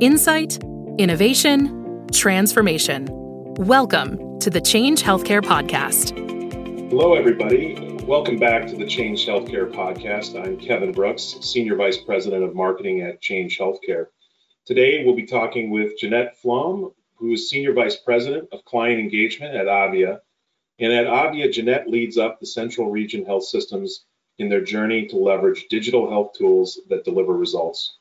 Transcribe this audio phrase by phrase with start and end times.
[0.00, 0.58] Insight,
[0.96, 3.06] innovation, transformation.
[3.58, 6.16] Welcome to the Change Healthcare Podcast.
[6.88, 7.98] Hello, everybody.
[8.06, 10.42] Welcome back to the Change Healthcare Podcast.
[10.42, 14.06] I'm Kevin Brooks, Senior Vice President of Marketing at Change Healthcare.
[14.64, 19.54] Today, we'll be talking with Jeanette Flom, who is Senior Vice President of Client Engagement
[19.54, 20.22] at Avia.
[20.78, 24.06] And at Avia, Jeanette leads up the Central Region Health Systems
[24.38, 27.98] in their journey to leverage digital health tools that deliver results.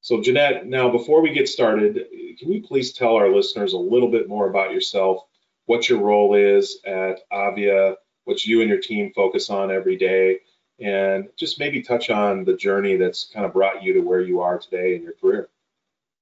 [0.00, 2.06] So Jeanette, now before we get started,
[2.38, 5.24] can you please tell our listeners a little bit more about yourself,
[5.66, 10.38] what your role is at Avia, what you and your team focus on every day,
[10.80, 14.40] and just maybe touch on the journey that's kind of brought you to where you
[14.40, 15.48] are today in your career.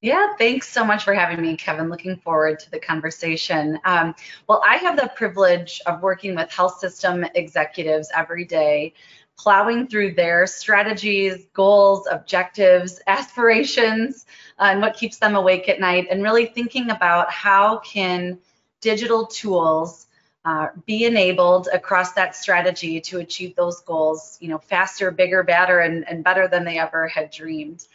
[0.02, 1.88] Yeah, thanks so much for having me, Kevin.
[1.88, 3.78] Looking forward to the conversation.
[3.84, 4.14] Um,
[4.46, 8.94] well, I have the privilege of working with health system executives every day
[9.38, 14.26] plowing through their strategies, goals, objectives, aspirations,
[14.58, 18.38] uh, and what keeps them awake at night, and really thinking about how can
[18.80, 20.06] digital tools
[20.44, 25.80] uh, be enabled across that strategy to achieve those goals, you know, faster, bigger, better,
[25.80, 27.86] and, and better than they ever had dreamed.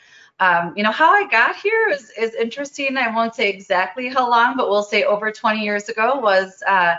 [0.42, 2.98] Um, you know, how I got here is, is interesting.
[2.98, 6.96] I won't say exactly how long, but we'll say over 20 years ago was uh,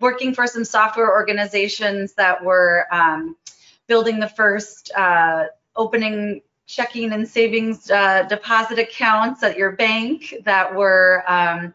[0.00, 3.36] working for some software organizations that were um,
[3.88, 10.72] building the first uh, opening checking and savings uh, deposit accounts at your bank that
[10.72, 11.72] were um,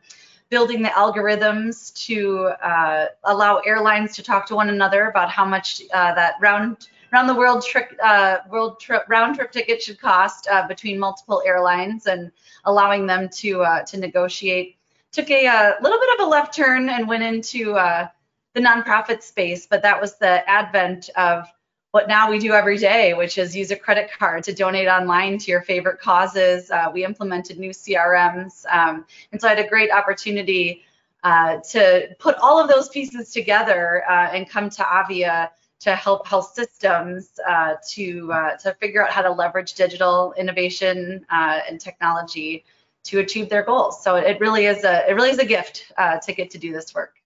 [0.49, 5.81] building the algorithms to uh, allow airlines to talk to one another about how much
[5.93, 10.47] uh, that round round the world trip uh, world trip round trip ticket should cost
[10.51, 12.31] uh, between multiple airlines and
[12.65, 14.77] allowing them to to negotiate.
[15.11, 19.65] Took a, a, little bit of a left turn and went into the nonprofit space,
[19.65, 21.47] but that was the advent of
[21.93, 25.37] what now we do every day, which is use a credit card to donate online
[25.37, 26.71] to your favorite causes.
[26.71, 28.65] Uh, we implemented new CRMs.
[28.65, 30.81] Um, and so I had a great opportunity
[31.23, 35.51] uh, to put all of those pieces together uh, and come to Avia
[35.81, 41.23] to help health systems uh, to, uh, to figure out how to leverage digital innovation
[41.29, 42.65] uh, and technology
[43.03, 44.03] to achieve their goals.
[44.03, 45.93] So it really is a, it really is a gift
[46.25, 47.22] to get to do this work.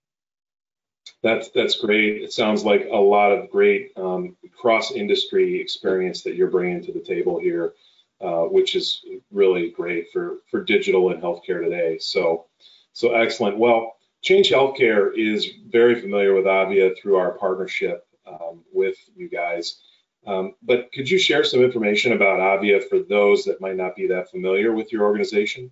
[1.22, 2.22] That's that's great.
[2.22, 7.00] It sounds like a lot of great um, cross-industry experience that you're bringing to the
[7.00, 7.74] table here,
[8.20, 11.98] uh, which is really great for for digital and healthcare today.
[11.98, 12.46] So,
[12.92, 13.58] so excellent.
[13.58, 19.80] Well, Change Healthcare is very familiar with Avia through our partnership um, with you guys.
[20.26, 24.08] Um, but could you share some information about Avia for those that might not be
[24.08, 25.70] that familiar with your organization?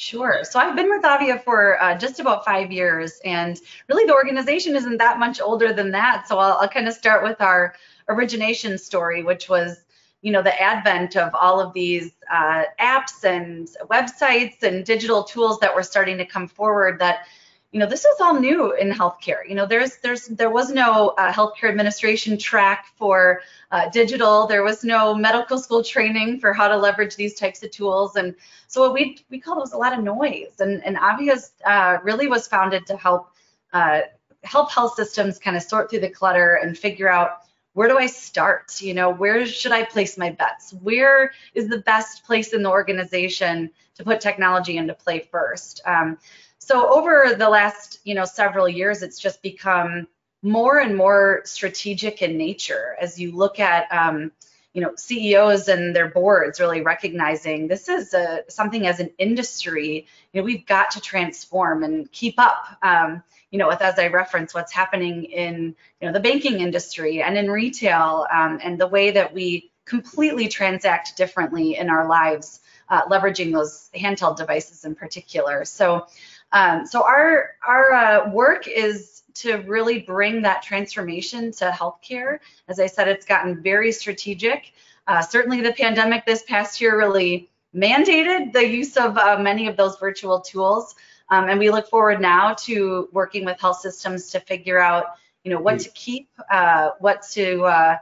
[0.00, 0.44] Sure.
[0.44, 4.76] So I've been with Avia for uh, just about five years, and really the organization
[4.76, 6.28] isn't that much older than that.
[6.28, 7.74] So I'll, I'll kind of start with our
[8.08, 9.82] origination story, which was,
[10.22, 15.58] you know, the advent of all of these uh, apps and websites and digital tools
[15.58, 17.26] that were starting to come forward that
[17.72, 21.08] you know this is all new in healthcare you know there's there's there was no
[21.18, 23.40] uh, healthcare administration track for
[23.70, 27.70] uh, digital there was no medical school training for how to leverage these types of
[27.70, 28.34] tools and
[28.68, 32.26] so what we we call those a lot of noise and and Avia's uh, really
[32.26, 33.30] was founded to help
[33.72, 34.00] uh,
[34.44, 37.42] help health systems kind of sort through the clutter and figure out
[37.74, 38.80] where do I start?
[38.80, 40.72] You know, where should I place my bets?
[40.82, 45.80] Where is the best place in the organization to put technology into play first?
[45.86, 46.18] Um,
[46.68, 50.06] so over the last, you know, several years, it's just become
[50.42, 54.30] more and more strategic in nature as you look at, um,
[54.74, 60.06] you know, CEOs and their boards really recognizing this is a, something as an industry,
[60.34, 62.66] you know, we've got to transform and keep up.
[62.82, 67.22] Um, you know, with as I reference what's happening in, you know, the banking industry
[67.22, 72.60] and in retail, um, and the way that we completely transact differently in our lives,
[72.90, 75.64] uh, leveraging those handheld devices in particular.
[75.64, 76.06] So
[76.52, 82.38] um, so our our uh, work is to really bring that transformation to healthcare.
[82.66, 84.72] As I said, it's gotten very strategic.
[85.06, 89.76] Uh, certainly, the pandemic this past year really mandated the use of uh, many of
[89.76, 90.94] those virtual tools,
[91.30, 95.06] um, and we look forward now to working with health systems to figure out,
[95.44, 97.96] you know, what to keep, uh, what to uh,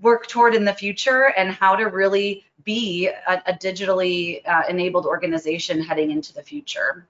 [0.00, 5.06] work toward in the future, and how to really be a, a digitally uh, enabled
[5.06, 7.06] organization heading into the future.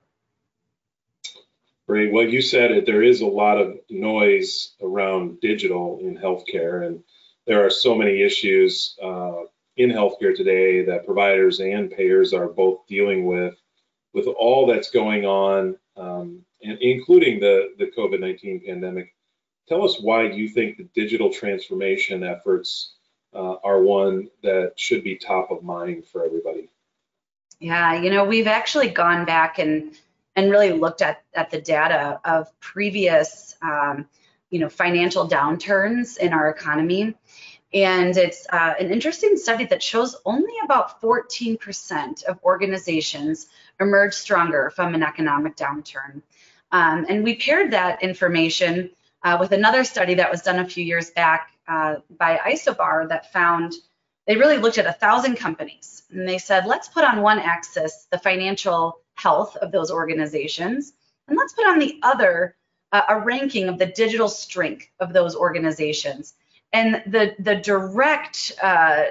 [1.90, 2.12] Great.
[2.12, 2.86] Well, you said it.
[2.86, 7.02] There is a lot of noise around digital in healthcare, and
[7.48, 9.40] there are so many issues uh,
[9.76, 13.56] in healthcare today that providers and payers are both dealing with,
[14.14, 19.12] with all that's going on, um, and including the the COVID-19 pandemic.
[19.68, 22.94] Tell us why do you think the digital transformation efforts
[23.34, 26.68] uh, are one that should be top of mind for everybody.
[27.58, 29.98] Yeah, you know, we've actually gone back and
[30.36, 34.06] and really looked at at the data of previous, um,
[34.50, 37.14] you know, financial downturns in our economy,
[37.72, 43.46] and it's uh, an interesting study that shows only about 14% of organizations
[43.78, 46.22] emerge stronger from an economic downturn.
[46.72, 48.90] Um, and we paired that information
[49.22, 53.32] uh, with another study that was done a few years back uh, by Isobar that
[53.32, 53.74] found
[54.26, 58.06] they really looked at a thousand companies and they said, let's put on one axis
[58.10, 60.92] the financial health of those organizations,
[61.28, 62.56] and let's put on the other
[62.92, 66.34] uh, a ranking of the digital strength of those organizations.
[66.72, 69.02] And the the direct uh,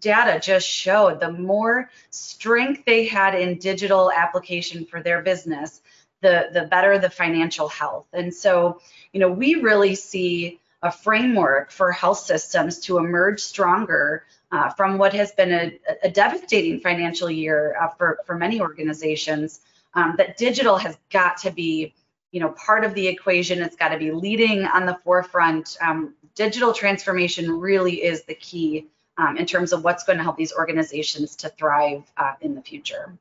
[0.00, 5.82] data just showed the more strength they had in digital application for their business,
[6.22, 8.06] the the better the financial health.
[8.12, 8.80] And so,
[9.12, 14.98] you know, we really see a framework for health systems to emerge stronger uh, from
[14.98, 19.60] what has been a, a devastating financial year uh, for, for many organizations.
[19.94, 21.94] Um, that digital has got to be,
[22.30, 23.62] you know, part of the equation.
[23.62, 25.76] It's got to be leading on the forefront.
[25.80, 30.36] Um, digital transformation really is the key um, in terms of what's going to help
[30.36, 33.16] these organizations to thrive uh, in the future.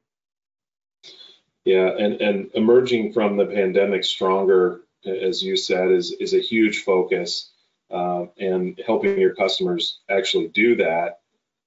[1.63, 6.83] Yeah, and, and emerging from the pandemic stronger, as you said, is, is a huge
[6.83, 7.51] focus.
[7.91, 11.19] Uh, and helping your customers actually do that,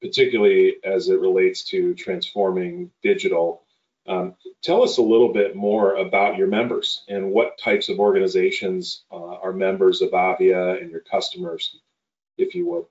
[0.02, 3.62] particularly as it relates to transforming digital.
[4.08, 9.04] Um, tell us a little bit more about your members and what types of organizations
[9.12, 11.78] uh, are members of Avia and your customers,
[12.36, 12.84] if you would.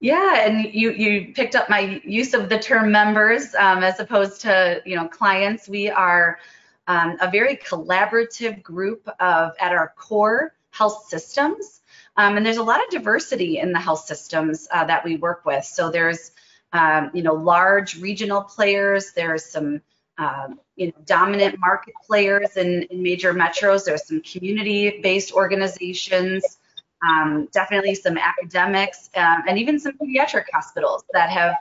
[0.00, 4.42] Yeah, and you you picked up my use of the term members um, as opposed
[4.42, 5.66] to you know clients.
[5.66, 6.38] We are
[6.86, 11.80] um, a very collaborative group of at our core health systems,
[12.16, 15.44] um, and there's a lot of diversity in the health systems uh, that we work
[15.44, 15.64] with.
[15.64, 16.32] So there's
[16.72, 19.12] um, you know large regional players.
[19.12, 19.80] There's some
[20.16, 23.84] um, you know, dominant market players in, in major metros.
[23.84, 26.58] There's some community-based organizations
[27.04, 31.56] um, definitely some academics, um, and even some pediatric hospitals that have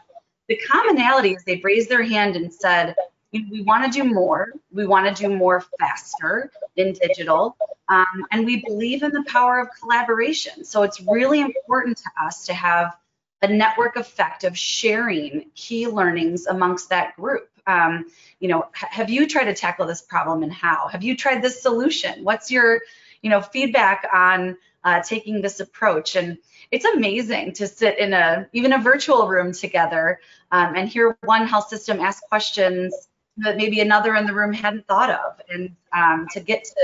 [0.48, 2.96] the commonality is they've raised their hand and said,
[3.32, 4.54] we want to do more.
[4.72, 7.58] We want to do more faster in digital.
[7.90, 10.64] Um, and we believe in the power of collaboration.
[10.64, 12.96] So it's really important to us to have
[13.42, 17.50] a network effect of sharing key learnings amongst that group.
[17.68, 18.06] Um,
[18.40, 20.88] you know, have you tried to tackle this problem and how?
[20.88, 22.24] Have you tried this solution?
[22.24, 22.82] What's your,
[23.22, 26.16] you know, feedback on uh, taking this approach.
[26.16, 26.38] And
[26.72, 30.20] it's amazing to sit in a even a virtual room together
[30.52, 33.08] um, and hear one health system ask questions
[33.38, 35.42] that maybe another in the room hadn't thought of.
[35.50, 36.76] And um, to get to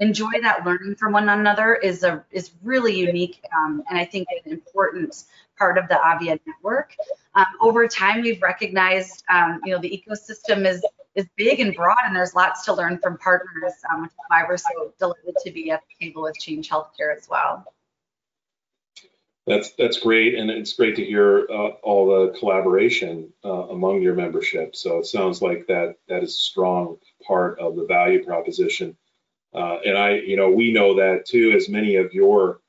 [0.00, 4.28] enjoy that learning from one another is a is really unique um, and I think
[4.44, 5.24] an important
[5.58, 6.94] part of the Avia network.
[7.34, 11.96] Um, over time, we've recognized, um, you know, the ecosystem is is big and broad,
[12.04, 15.50] and there's lots to learn from partners, um, which is why we're so delighted to
[15.50, 17.64] be at the table with Change Healthcare as well.
[19.46, 24.14] That's that's great, and it's great to hear uh, all the collaboration uh, among your
[24.14, 24.74] membership.
[24.74, 28.96] So it sounds like that that is a strong part of the value proposition.
[29.54, 32.60] Uh, and I, you know, we know that too, as many of your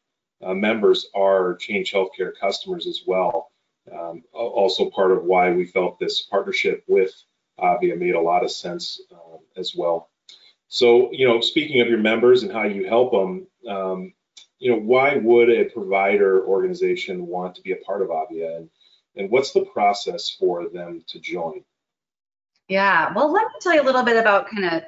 [0.41, 3.51] uh, members are Change Healthcare customers as well.
[3.91, 7.11] Um, also part of why we felt this partnership with
[7.57, 10.09] Avia made a lot of sense uh, as well.
[10.67, 14.13] So, you know, speaking of your members and how you help them, um,
[14.59, 18.69] you know, why would a provider organization want to be a part of Avia, and
[19.15, 21.63] and what's the process for them to join?
[22.67, 24.83] Yeah, well, let me tell you a little bit about kind of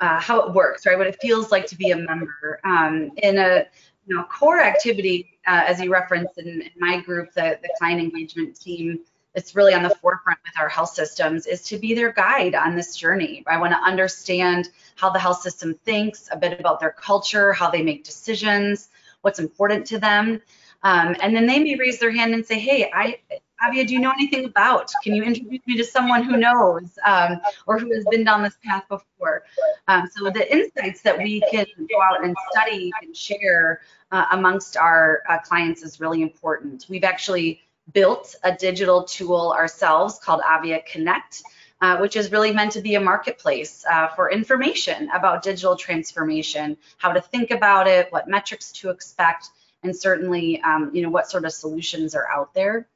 [0.00, 0.98] uh, how it works, right?
[0.98, 3.66] What it feels like to be a member um, in a
[4.06, 8.00] you know core activity, uh, as you referenced in, in my group, the the client
[8.00, 9.00] engagement team
[9.34, 12.74] it's really on the forefront with our health systems is to be their guide on
[12.74, 13.44] this journey.
[13.46, 17.70] I want to understand how the health system thinks, a bit about their culture, how
[17.70, 18.88] they make decisions,
[19.22, 20.40] what's important to them.
[20.82, 23.18] Um, and then they may raise their hand and say, hey, I,
[23.66, 24.90] Avia, do you know anything about?
[25.04, 28.56] Can you introduce me to someone who knows um, or who has been down this
[28.64, 29.42] path before?
[29.88, 34.76] Um, so the insights that we can go out and study and share uh, amongst
[34.76, 36.86] our uh, clients is really important.
[36.88, 37.60] We've actually
[37.92, 41.42] built a digital tool ourselves called Avia Connect,
[41.80, 46.76] uh, which is really meant to be a marketplace uh, for information about digital transformation,
[46.98, 49.48] how to think about it, what metrics to expect,
[49.82, 52.86] and certainly, um, you know, what sort of solutions are out there.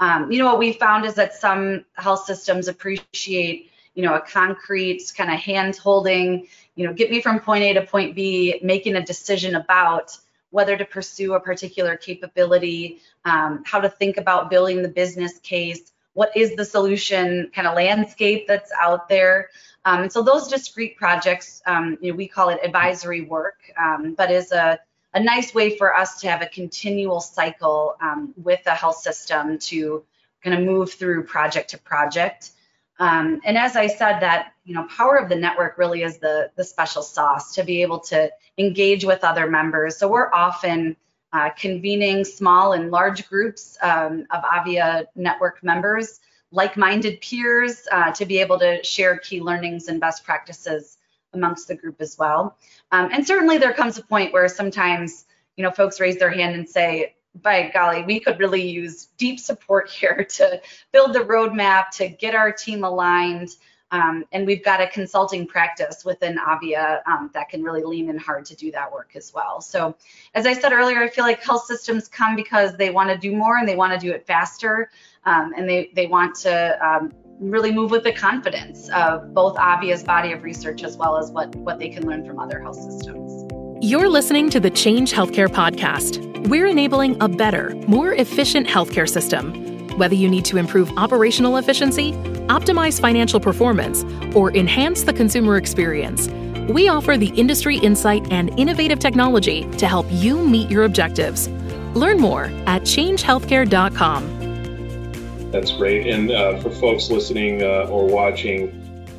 [0.00, 4.20] Um, you know, what we found is that some health systems appreciate, you know, a
[4.20, 8.60] concrete kind of hand holding, you know, get me from point A to point B,
[8.62, 10.16] making a decision about
[10.50, 15.92] whether to pursue a particular capability, um, how to think about building the business case,
[16.18, 19.50] what is the solution kind of landscape that's out there.
[19.84, 24.14] Um, and so those discrete projects, um, you know, we call it advisory work, um,
[24.14, 24.80] but is a,
[25.14, 29.60] a nice way for us to have a continual cycle um, with the health system
[29.70, 30.02] to
[30.42, 32.50] kind of move through project to project.
[32.98, 36.50] Um, and as I said, that you know, power of the network really is the
[36.56, 39.96] the special sauce to be able to engage with other members.
[39.96, 40.96] So we're often
[41.32, 46.20] uh, convening small and large groups um, of Avia network members,
[46.50, 50.98] like-minded peers, uh, to be able to share key learnings and best practices
[51.34, 52.56] amongst the group as well.
[52.92, 56.54] Um, and certainly there comes a point where sometimes you know folks raise their hand
[56.54, 60.60] and say, by golly, we could really use deep support here to
[60.92, 63.50] build the roadmap, to get our team aligned.
[63.90, 68.18] Um, and we've got a consulting practice within Avia um, that can really lean in
[68.18, 69.60] hard to do that work as well.
[69.60, 69.94] So,
[70.34, 73.34] as I said earlier, I feel like health systems come because they want to do
[73.34, 74.90] more and they want to do it faster,
[75.24, 80.02] um, and they they want to um, really move with the confidence of both Avia's
[80.02, 83.46] body of research as well as what what they can learn from other health systems.
[83.80, 86.48] You're listening to the Change Healthcare podcast.
[86.48, 89.77] We're enabling a better, more efficient healthcare system.
[89.98, 92.12] Whether you need to improve operational efficiency,
[92.46, 96.28] optimize financial performance, or enhance the consumer experience,
[96.70, 101.48] we offer the industry insight and innovative technology to help you meet your objectives.
[101.96, 105.50] Learn more at changehealthcare.com.
[105.50, 106.06] That's great.
[106.06, 108.68] And uh, for folks listening uh, or watching,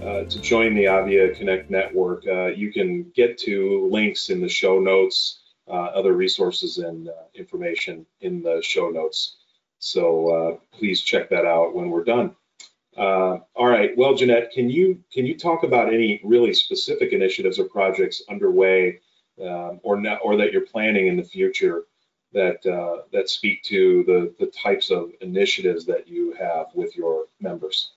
[0.02, 4.48] uh, to join the Avia Connect network, uh, you can get to links in the
[4.48, 9.39] show notes, uh, other resources and uh, information in the show notes.
[9.80, 12.36] So uh, please check that out when we're done.
[12.98, 13.96] all right.
[13.98, 19.00] Well, Jeanette, can you can you talk about any really specific initiatives or projects underway,
[19.42, 21.86] um, or not, or that you're planning in the future
[22.34, 22.62] that
[23.12, 27.92] that speak to the the types of initiatives that you have with your members?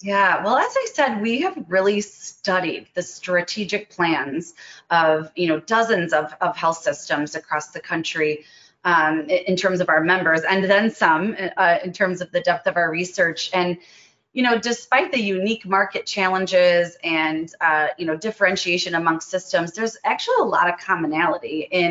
[0.00, 4.54] Yeah, well, as I said, we have really studied the strategic plans
[4.90, 8.44] of, you know, dozens of, of health systems across the country
[8.88, 9.14] um,
[9.50, 12.74] in terms of our members, and then some uh, in terms of the depth of
[12.76, 13.50] our research.
[13.52, 13.76] And,
[14.32, 19.96] you know, despite the unique market challenges and, uh, you know, differentiation amongst systems, there's
[20.04, 21.90] actually a lot of commonality in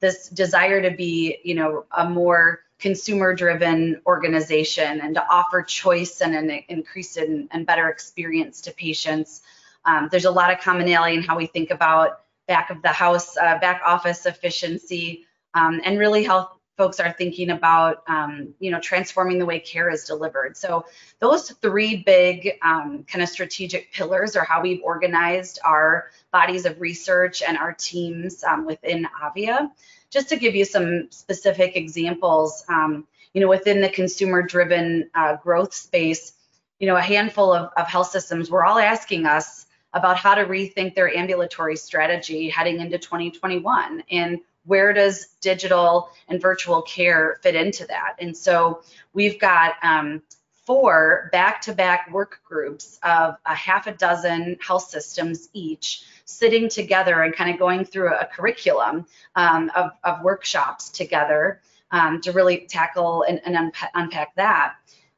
[0.00, 2.42] this desire to be, you know, a more
[2.80, 8.72] consumer driven organization and to offer choice and an increased and, and better experience to
[8.72, 9.42] patients.
[9.84, 12.08] Um, there's a lot of commonality in how we think about
[12.48, 17.50] back of the house, uh, back office efficiency, um, and really how folks are thinking
[17.50, 20.56] about, um, you know, transforming the way care is delivered.
[20.56, 20.86] So
[21.18, 26.80] those three big um, kind of strategic pillars are how we've organized our bodies of
[26.80, 29.70] research and our teams um, within Avia
[30.10, 35.72] just to give you some specific examples, um, you know, within the consumer-driven uh, growth
[35.72, 36.32] space,
[36.78, 40.44] you know, a handful of, of health systems were all asking us about how to
[40.44, 47.54] rethink their ambulatory strategy heading into 2021 and where does digital and virtual care fit
[47.54, 50.22] into that and so we've got um,
[50.64, 57.34] four back-to-back work groups of a half a dozen health systems each sitting together and
[57.34, 63.24] kind of going through a curriculum um, of, of, workshops together um, to really tackle
[63.28, 64.74] and, and unpa unpack that.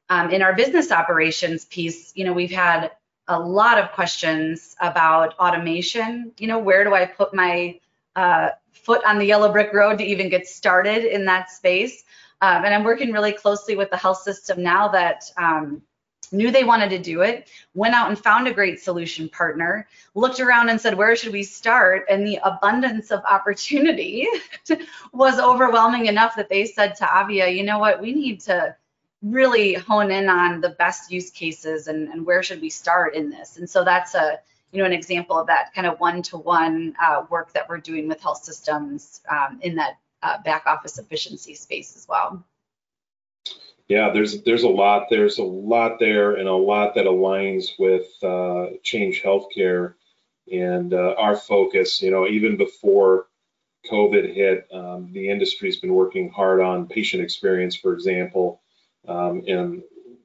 [0.09, 2.93] Um, in our business operations piece, you know, we've had
[3.29, 6.33] a lot of questions about automation.
[6.39, 7.81] You know, where do I put my
[8.17, 12.05] uh, foot on the yellow brick road to even get started in that space?
[12.41, 15.83] Um, and I'm working really closely with the health system now that um,
[16.33, 20.41] knew they wanted to do it, went out and found a great solution partner, looked
[20.41, 22.05] around and said, where should we start?
[22.11, 24.27] And the abundance of opportunity
[25.13, 28.75] was overwhelming enough that they said to Avia, you know what, we need to
[29.23, 33.31] really hone in on the best use cases and, and where should we start in
[33.31, 33.57] this.
[33.57, 34.39] And so that's a,
[34.75, 38.21] you know, an example of that kind of one-to-one uh, work that we're doing with
[38.21, 42.45] health systems um, in that uh, back office efficiency space as well
[43.89, 48.07] yeah, there's there's a lot there's a lot there and a lot that aligns with
[48.23, 49.95] uh, Change Healthcare
[50.51, 52.01] and uh, our focus.
[52.01, 53.27] You know, even before
[53.91, 58.63] COVID hit, um, the industry's been working hard on patient experience, for example.
[59.07, 59.83] Um, and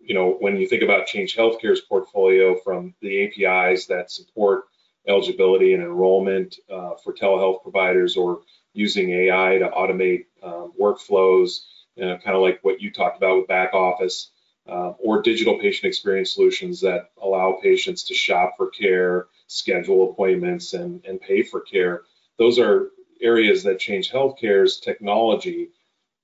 [0.10, 4.66] you know, when you think about Change Healthcare's portfolio from the APIs that support
[5.08, 8.42] eligibility and enrollment uh, for telehealth providers or
[8.74, 11.60] using AI to automate um, workflows
[12.02, 14.32] uh, kind of like what you talked about with back office,
[14.68, 20.74] uh, or digital patient experience solutions that allow patients to shop for care, schedule appointments,
[20.74, 22.04] and, and pay for care.
[22.38, 25.70] Those are areas that Change Healthcare's technology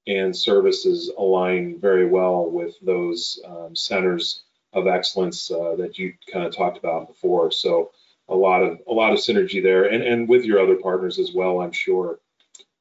[0.07, 4.43] and services align very well with those um, centers
[4.74, 7.51] of excellence uh, that you kind of talked about before.
[7.51, 7.91] So
[8.27, 11.33] a lot of a lot of synergy there, and and with your other partners as
[11.33, 12.19] well, I'm sure.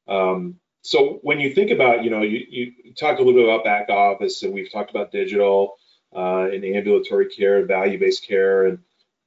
[0.08, 3.64] Um, so when you think about, you know, you, you talked a little bit about
[3.64, 5.76] back office, and we've talked about digital
[6.14, 8.78] uh, and ambulatory care, value-based care, and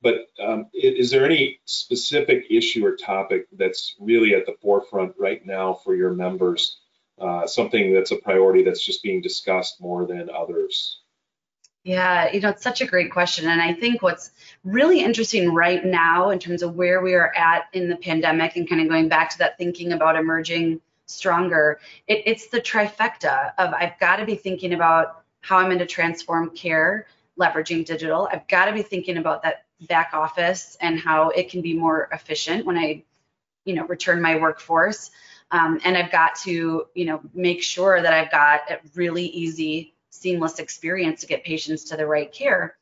[0.04, 5.44] but um, is there any specific issue or topic that's really at the forefront right
[5.44, 6.78] now for your members?
[7.20, 11.00] Uh, something that's a priority that's just being discussed more than others?
[11.84, 13.48] Yeah, you know, it's such a great question.
[13.48, 14.32] And I think what's
[14.64, 18.70] really interesting right now in terms of where we are at in the pandemic and
[18.70, 23.74] kind of going back to that thinking about emerging stronger, it, it's the trifecta of
[23.74, 27.08] I've got to be thinking about how I'm going to transform care,
[27.40, 28.28] leveraging digital.
[28.32, 32.10] I've got to be thinking about that back office and how it can be more
[32.12, 33.04] efficient when I,
[33.64, 35.10] you know, return my workforce.
[35.52, 39.94] Um, and I've got to, you know, make sure that I've got a really easy,
[40.10, 42.76] seamless experience to get patients to the right care.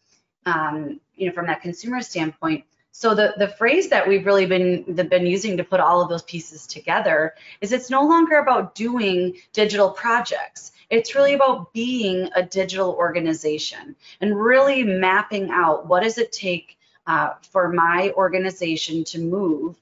[0.46, 2.66] Um, you know, from that consumer standpoint.
[2.92, 6.24] So the, the phrase that we've really been been using to put all of those
[6.24, 10.72] pieces together is it's no longer about doing digital projects.
[10.90, 16.78] It's really about being a digital organization and really mapping out what does it take
[17.08, 19.76] uh, for my organization to move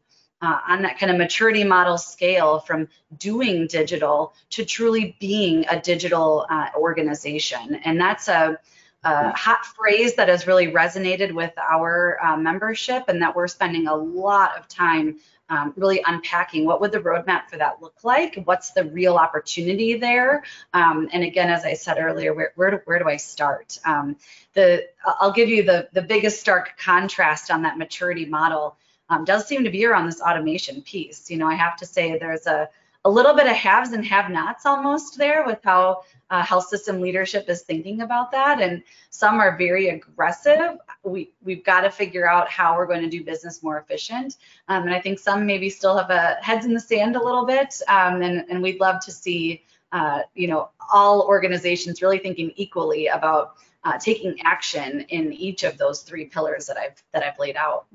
[0.43, 5.79] uh, on that kind of maturity model scale from doing digital to truly being a
[5.79, 7.75] digital uh, organization.
[7.85, 8.59] And that's a,
[9.05, 13.87] a, hot phrase that has really resonated with our uh, membership and that we're spending
[13.87, 15.19] a lot of time
[15.49, 18.41] um, really unpacking what would the roadmap for that look like?
[18.43, 20.43] What's the real opportunity there?
[20.73, 23.77] Um, and again, as I said earlier, where, where, do, where do I start?
[23.85, 24.17] Um,
[24.53, 28.77] the I'll give you the, the biggest stark contrast on that maturity model
[29.13, 31.29] um, does seem to be around this automation piece.
[31.29, 32.67] You know, I have to say there's a,
[33.05, 37.49] a little bit of haves and have-nots almost there with how uh, health system leadership
[37.49, 38.61] is thinking about that.
[38.61, 40.77] And some are very aggressive.
[41.03, 44.37] We, we've got to figure out how we're going to do business more efficient.
[44.67, 47.45] Um, and I think some maybe still have a heads in the sand a little
[47.45, 47.81] bit.
[47.87, 53.07] Um, and, and we'd love to see, uh, you know, all organizations really thinking equally
[53.07, 57.57] about uh, taking action in each of those three pillars that I've that I've laid
[57.57, 57.85] out.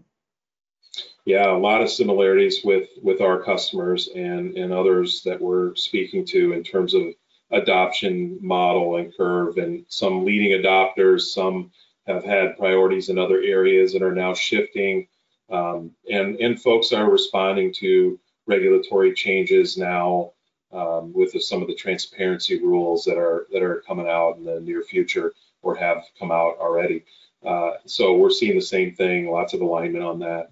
[1.25, 6.25] Yeah, a lot of similarities with with our customers and and others that we're speaking
[6.27, 7.03] to in terms of
[7.51, 11.71] adoption model and curve and some leading adopters, some
[12.07, 15.07] have had priorities in other areas and are now shifting.
[15.51, 20.33] Um, and, and folks are responding to regulatory changes now
[20.73, 24.45] um, with the, some of the transparency rules that are that are coming out in
[24.45, 27.05] the near future or have come out already.
[27.45, 30.51] Uh, so we're seeing the same thing, lots of alignment on that.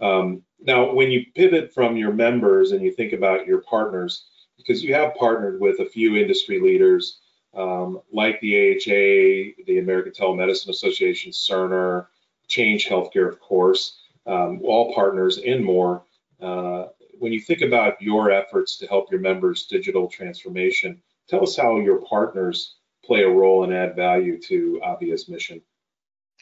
[0.00, 4.82] Um, now, when you pivot from your members and you think about your partners, because
[4.82, 7.20] you have partnered with a few industry leaders
[7.56, 12.06] um, like the AHA, the American Telemedicine Association, Cerner,
[12.46, 16.04] Change Healthcare, of course, um, all partners and more.
[16.40, 16.86] Uh,
[17.18, 21.78] when you think about your efforts to help your members' digital transformation, tell us how
[21.78, 25.60] your partners play a role and add value to Avia's mission.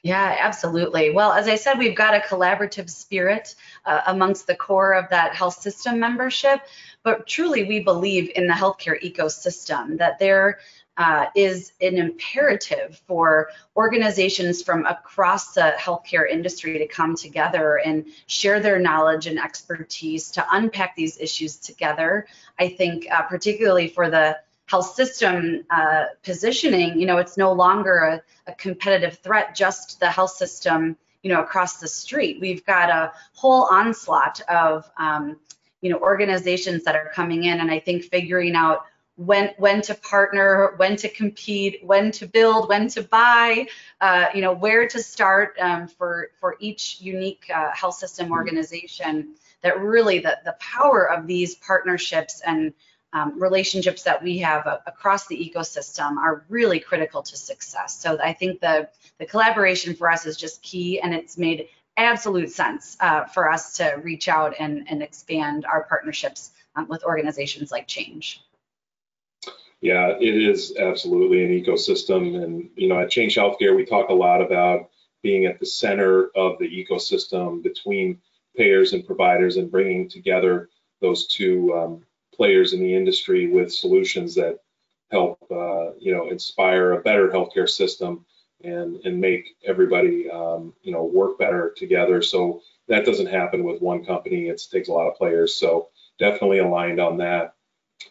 [0.06, 1.10] Yeah, absolutely.
[1.10, 5.34] Well, as I said, we've got a collaborative spirit uh, amongst the core of that
[5.34, 6.60] health system membership,
[7.02, 10.60] but truly we believe in the healthcare ecosystem, that there
[10.96, 18.06] uh, is an imperative for organizations from across the healthcare industry to come together and
[18.28, 22.28] share their knowledge and expertise to unpack these issues together.
[22.60, 27.98] I think, uh, particularly for the health system uh, positioning, you know, it's no longer
[27.98, 32.38] a, a, competitive threat, just the health system, you know, across the street.
[32.40, 35.38] We've got a whole onslaught of, um,
[35.80, 39.94] you know, organizations that are coming in, and I think figuring out when when to
[39.94, 43.66] partner, when to compete, when to build, when to buy,
[44.00, 48.34] uh, you know, where to start um, for for each unique uh, health system mm-hmm.
[48.34, 49.34] organization.
[49.62, 52.74] That really the the power of these partnerships and
[53.12, 57.98] um, relationships that we have uh, across the ecosystem are really critical to success.
[58.00, 58.88] So I think the,
[59.18, 63.76] the collaboration for us is just key and it's made absolute sense uh, for us
[63.78, 68.42] to reach out and, and expand our partnerships um, with organizations like Change.
[69.80, 72.42] Yeah, it is absolutely an ecosystem.
[72.42, 74.90] And, you know, at Change Healthcare, we talk a lot about
[75.22, 78.18] being at the center of the ecosystem between
[78.56, 80.68] payers and providers and bringing together
[81.00, 82.02] those two um,
[82.36, 84.58] players in the industry with solutions that
[85.10, 88.24] help uh, you know inspire a better healthcare system
[88.64, 92.22] and and make everybody um, you know work better together.
[92.22, 94.48] So that doesn't happen with one company.
[94.48, 95.54] It takes a lot of players.
[95.54, 97.54] So definitely aligned on that.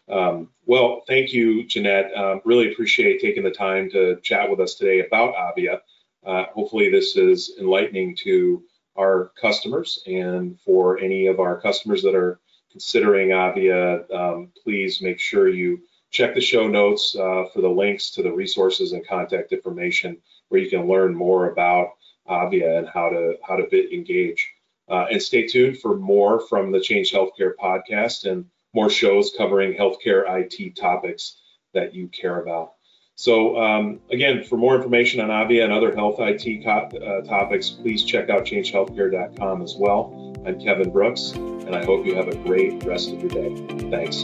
[0.10, 2.16] Um, well, thank you, Jeanette.
[2.16, 5.82] Um, really appreciate taking the time to chat with us today about Avia.
[6.26, 8.64] Uh, hopefully, this is enlightening to
[8.98, 12.40] our customers, and for any of our customers that are
[12.76, 15.80] considering Avia, um, please make sure you
[16.12, 20.18] check the show notes uh, for the links to the resources and contact information
[20.50, 21.92] where you can learn more about
[22.28, 24.52] Avia and how to how to engage.
[24.90, 29.74] Uh, and stay tuned for more from the Change Healthcare podcast and more shows covering
[29.74, 31.38] healthcare IT topics
[31.74, 32.74] that you care about.
[33.16, 37.70] So um, again, for more information on Avia and other health IT co- uh, topics,
[37.70, 40.25] please check out changehealthcare.com as well.
[40.46, 43.50] I'm Kevin Brooks, and I hope you have a great rest of your day.
[43.90, 44.22] Thanks.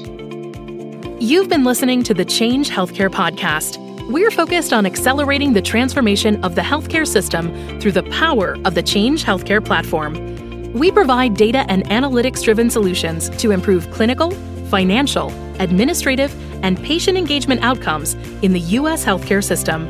[1.19, 3.79] You've been listening to the Change Healthcare podcast.
[4.11, 8.83] We're focused on accelerating the transformation of the healthcare system through the power of the
[8.83, 10.73] Change Healthcare platform.
[10.73, 14.29] We provide data and analytics driven solutions to improve clinical,
[14.69, 15.29] financial,
[15.59, 19.03] administrative, and patient engagement outcomes in the U.S.
[19.03, 19.89] healthcare system.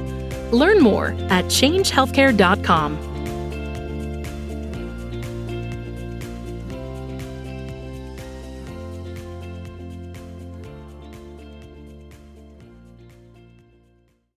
[0.52, 3.11] Learn more at changehealthcare.com.